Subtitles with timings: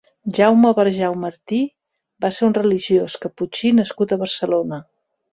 [0.35, 1.59] Jaume Barjau Martí
[2.25, 4.81] va ser un religiós caputxí nascut a Barcelona.